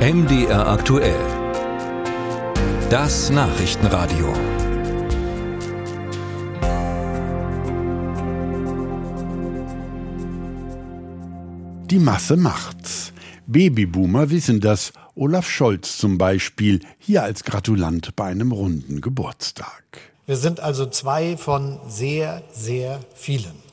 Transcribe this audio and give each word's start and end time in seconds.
MDR 0.00 0.66
aktuell. 0.66 1.20
Das 2.88 3.28
Nachrichtenradio. 3.28 4.32
Die 11.90 11.98
Masse 11.98 12.38
macht's. 12.38 13.12
Babyboomer 13.46 14.30
wissen 14.30 14.60
das. 14.60 14.94
Olaf 15.14 15.46
Scholz 15.46 15.98
zum 15.98 16.16
Beispiel, 16.16 16.80
hier 16.98 17.22
als 17.22 17.44
Gratulant 17.44 18.16
bei 18.16 18.24
einem 18.24 18.52
runden 18.52 19.02
Geburtstag. 19.02 19.84
Wir 20.24 20.38
sind 20.38 20.60
also 20.60 20.86
zwei 20.86 21.36
von 21.36 21.78
sehr, 21.86 22.42
sehr 22.54 23.00
vielen. 23.12 23.69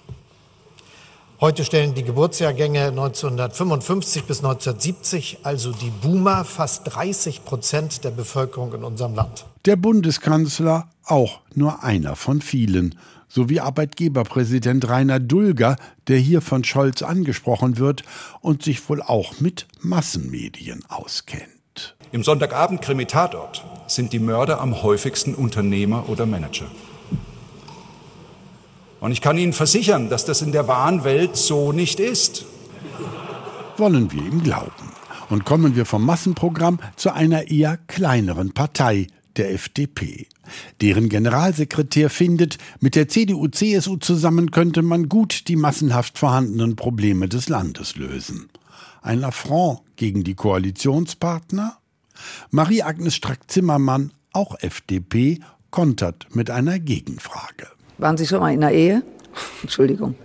Heute 1.40 1.64
stellen 1.64 1.94
die 1.94 2.02
Geburtsjahrgänge 2.02 2.86
1955 2.88 4.24
bis 4.24 4.40
1970, 4.40 5.38
also 5.44 5.72
die 5.72 5.92
Boomer, 5.92 6.44
fast 6.44 6.96
30 6.96 7.46
Prozent 7.46 8.04
der 8.04 8.10
Bevölkerung 8.10 8.74
in 8.74 8.84
unserem 8.84 9.14
Land. 9.14 9.46
Der 9.66 9.76
Bundeskanzler 9.76 10.90
auch 11.06 11.42
nur 11.54 11.84
einer 11.84 12.16
von 12.16 12.42
vielen, 12.42 12.98
sowie 13.28 13.60
Arbeitgeberpräsident 13.60 14.90
Rainer 14.90 15.20
Dulger, 15.20 15.76
der 16.08 16.18
hier 16.18 16.42
von 16.42 16.64
Scholz 16.64 17.04
angesprochen 17.04 17.78
wird 17.78 18.02
und 18.42 18.64
sich 18.64 18.90
wohl 18.90 19.04
auch 19.04 19.40
mit 19.40 19.68
Massenmedien 19.80 20.86
auskennt. 20.88 21.96
Im 22.12 22.24
Sonntagabend-Krimi-Tatort 22.24 23.64
sind 23.86 24.12
die 24.12 24.18
Mörder 24.18 24.60
am 24.60 24.82
häufigsten 24.82 25.36
Unternehmer 25.36 26.10
oder 26.10 26.26
Manager. 26.26 26.66
Und 29.00 29.12
ich 29.12 29.22
kann 29.22 29.38
Ihnen 29.38 29.54
versichern, 29.54 30.10
dass 30.10 30.26
das 30.26 30.42
in 30.42 30.52
der 30.52 30.68
wahren 30.68 31.04
Welt 31.04 31.36
so 31.36 31.72
nicht 31.72 32.00
ist. 32.00 32.46
Wollen 33.78 34.12
wir 34.12 34.24
ihm 34.24 34.42
glauben. 34.42 34.72
Und 35.30 35.46
kommen 35.46 35.76
wir 35.76 35.86
vom 35.86 36.06
Massenprogramm 36.06 36.80
zu 36.96 37.14
einer 37.14 37.52
eher 37.52 37.78
kleineren 37.78 38.54
Partei, 38.54 39.08
der 39.36 39.54
FDP. 39.54 40.28
Deren 40.82 41.10
Generalsekretär 41.10 42.10
findet, 42.10 42.58
mit 42.80 42.96
der 42.96 43.08
CDU-CSU 43.08 43.98
zusammen 43.98 44.52
könnte 44.52 44.82
man 44.82 45.10
gut 45.10 45.48
die 45.48 45.56
massenhaft 45.56 46.18
vorhandenen 46.18 46.76
Probleme 46.76 47.28
des 47.28 47.50
Landes 47.50 47.96
lösen. 47.96 48.50
Ein 49.02 49.24
Affront 49.24 49.82
gegen 49.96 50.24
die 50.24 50.36
Koalitionspartner? 50.36 51.78
Marie-Agnes 52.50 53.16
Strack-Zimmermann, 53.16 54.12
auch 54.34 54.56
FDP, 54.60 55.40
kontert 55.70 56.28
mit 56.36 56.50
einer 56.50 56.80
Gegenfrage. 56.80 57.68
Waren 57.98 58.18
Sie 58.18 58.28
schon 58.28 58.40
mal 58.40 58.54
in 58.54 58.62
der 58.62 58.72
Ehe? 58.72 59.04
Entschuldigung. 59.62 60.16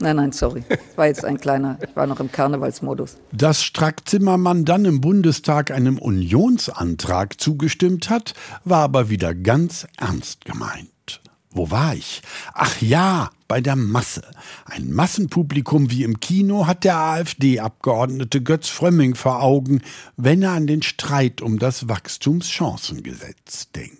Nein, 0.00 0.16
nein, 0.16 0.32
sorry. 0.32 0.62
Das 0.68 0.78
war 0.96 1.06
jetzt 1.06 1.24
ein 1.24 1.38
kleiner, 1.38 1.78
ich 1.82 1.94
war 1.96 2.06
noch 2.06 2.20
im 2.20 2.30
Karnevalsmodus. 2.30 3.16
Dass 3.32 3.64
Strack-Zimmermann 3.64 4.64
dann 4.64 4.84
im 4.84 5.00
Bundestag 5.00 5.72
einem 5.72 5.98
Unionsantrag 5.98 7.40
zugestimmt 7.40 8.08
hat, 8.08 8.34
war 8.64 8.82
aber 8.82 9.10
wieder 9.10 9.34
ganz 9.34 9.86
ernst 9.96 10.44
gemeint. 10.44 11.20
Wo 11.50 11.70
war 11.70 11.94
ich? 11.94 12.22
Ach 12.54 12.80
ja, 12.80 13.30
bei 13.48 13.60
der 13.60 13.74
Masse. 13.74 14.22
Ein 14.66 14.92
Massenpublikum 14.92 15.90
wie 15.90 16.04
im 16.04 16.20
Kino 16.20 16.66
hat 16.66 16.84
der 16.84 16.98
AfD-Abgeordnete 16.98 18.42
Götz 18.42 18.68
Frömming 18.68 19.14
vor 19.14 19.42
Augen, 19.42 19.80
wenn 20.16 20.42
er 20.42 20.52
an 20.52 20.66
den 20.66 20.82
Streit 20.82 21.40
um 21.40 21.58
das 21.58 21.88
Wachstumschancengesetz 21.88 23.72
denkt. 23.72 23.97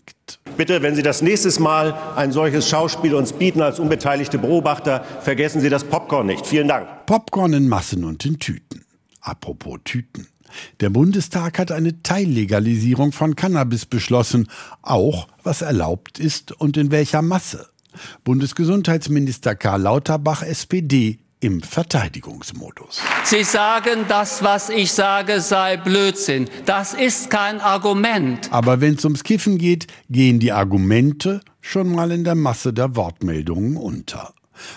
Bitte, 0.59 0.83
wenn 0.83 0.97
Sie 0.97 1.05
das 1.05 1.23
nächste 1.23 1.63
Mal 1.63 1.97
ein 2.17 2.33
solches 2.33 2.69
Schauspiel 2.69 3.15
uns 3.15 3.33
bieten 3.33 3.63
als 3.63 3.79
unbeteiligte 3.79 4.39
Beobachter, 4.39 5.05
vergessen 5.21 5.61
Sie 5.61 5.69
das 5.69 5.85
Popcorn 5.85 6.27
nicht. 6.27 6.45
Vielen 6.49 6.67
Dank. 6.67 7.07
Popcorn 7.07 7.53
in 7.53 7.69
Massen 7.69 8.03
und 8.03 8.27
in 8.27 8.41
Tüten. 8.41 8.85
Apropos 9.21 9.79
Tüten. 9.85 10.27
Der 10.81 10.91
Bundestag 10.91 11.61
hat 11.61 11.71
eine 11.71 12.03
Teillegalisierung 12.03 13.13
von 13.13 13.37
Cannabis 13.37 13.87
beschlossen, 13.87 14.49
auch 14.83 15.29
was 15.45 15.63
erlaubt 15.63 16.19
ist 16.19 16.51
und 16.51 16.77
in 16.77 16.91
welcher 16.91 17.23
Masse. 17.23 17.69
Bundesgesundheitsminister 18.25 19.55
Karl 19.55 19.83
Lauterbach, 19.83 20.43
SPD, 20.43 21.21
im 21.41 21.61
Verteidigungsmodus. 21.63 23.01
Sie 23.25 23.45
sagen, 23.45 24.05
das, 24.09 24.43
was 24.43 24.71
ich 24.71 24.93
sage, 24.93 25.41
sei 25.41 25.77
Blödsinn. 25.77 26.49
Das 26.67 26.95
ist 26.95 27.31
kein 27.31 27.61
Argument. 27.61 28.53
Aber 28.53 28.81
wenn 28.81 28.95
es 28.95 29.05
ums 29.05 29.25
Kiffen 29.25 29.59
geht, 29.59 29.87
gehen 30.11 30.41
die 30.41 30.53
Argumente 30.53 31.41
schon 31.61 31.93
mal 31.93 32.11
in 32.11 32.25
der 32.25 32.35
Masse 32.35 32.73
der 32.73 32.97
Wortmeldungen 32.97 33.77
unter. 33.77 34.33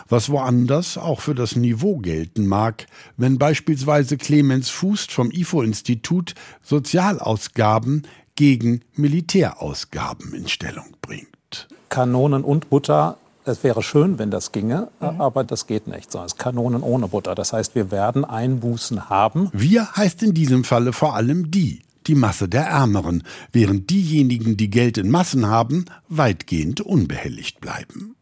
Was 0.07 0.29
woanders 0.29 0.97
auch 0.97 1.21
für 1.21 1.33
das 1.33 1.55
Niveau 1.55 1.97
gelten 1.97 2.45
mag, 2.45 2.85
wenn 3.17 3.39
beispielsweise 3.39 4.17
Clemens 4.17 4.69
Fuß 4.69 5.05
vom 5.05 5.31
IFO-Institut 5.31 6.35
Sozialausgaben 6.61 8.07
gegen 8.35 8.81
Militärausgaben 8.93 10.33
in 10.33 10.47
Stellung 10.47 10.95
bringt. 11.01 11.67
Kanonen 11.89 12.43
und 12.43 12.69
Butter 12.69 13.17
es 13.45 13.63
wäre 13.63 13.81
schön, 13.83 14.19
wenn 14.19 14.31
das 14.31 14.51
ginge, 14.51 14.89
mhm. 14.99 15.21
aber 15.21 15.43
das 15.43 15.67
geht 15.67 15.87
nicht. 15.87 16.11
So, 16.11 16.23
es 16.23 16.37
Kanonen 16.37 16.83
ohne 16.83 17.07
Butter. 17.07 17.35
Das 17.35 17.53
heißt, 17.53 17.75
wir 17.75 17.91
werden 17.91 18.25
Einbußen 18.25 19.09
haben. 19.09 19.49
Wir 19.53 19.91
heißt 19.95 20.23
in 20.23 20.33
diesem 20.33 20.63
Falle 20.63 20.93
vor 20.93 21.15
allem 21.15 21.51
die, 21.51 21.81
die 22.07 22.15
Masse 22.15 22.47
der 22.47 22.65
Ärmeren, 22.65 23.23
während 23.51 23.89
diejenigen, 23.89 24.57
die 24.57 24.69
Geld 24.69 24.97
in 24.97 25.09
Massen 25.09 25.47
haben, 25.47 25.85
weitgehend 26.09 26.81
unbehelligt 26.81 27.61
bleiben. 27.61 28.15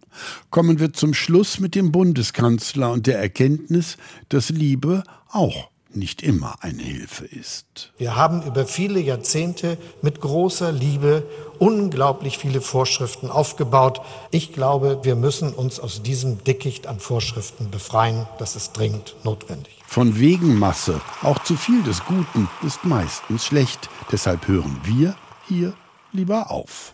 Kommen 0.49 0.79
wir 0.79 0.93
zum 0.93 1.13
Schluss 1.13 1.59
mit 1.59 1.75
dem 1.75 1.91
Bundeskanzler 1.91 2.91
und 2.91 3.07
der 3.07 3.19
Erkenntnis, 3.19 3.97
dass 4.29 4.49
Liebe 4.49 5.03
auch 5.29 5.69
nicht 5.91 6.21
immer 6.21 6.55
eine 6.61 6.83
Hilfe 6.83 7.25
ist. 7.25 7.91
Wir 7.97 8.15
haben 8.15 8.43
über 8.43 8.65
viele 8.65 8.99
Jahrzehnte 8.99 9.77
mit 10.01 10.21
großer 10.21 10.71
Liebe 10.71 11.23
unglaublich 11.57 12.37
viele 12.37 12.61
Vorschriften 12.61 13.29
aufgebaut. 13.29 14.01
Ich 14.31 14.53
glaube, 14.53 14.99
wir 15.03 15.15
müssen 15.15 15.53
uns 15.53 15.79
aus 15.79 16.01
diesem 16.01 16.43
Dickicht 16.43 16.87
an 16.87 16.99
Vorschriften 16.99 17.71
befreien. 17.71 18.27
Das 18.37 18.55
ist 18.55 18.73
dringend 18.73 19.15
notwendig. 19.23 19.79
Von 19.85 20.19
wegen 20.19 20.59
Masse, 20.59 21.01
auch 21.23 21.39
zu 21.39 21.55
viel 21.55 21.81
des 21.83 22.05
Guten 22.05 22.47
ist 22.65 22.85
meistens 22.85 23.45
schlecht. 23.45 23.89
Deshalb 24.11 24.47
hören 24.47 24.79
wir 24.83 25.15
hier 25.47 25.73
lieber 26.11 26.51
auf. 26.51 26.93